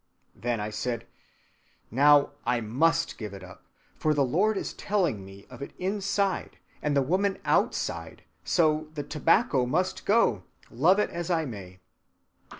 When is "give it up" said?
3.19-3.63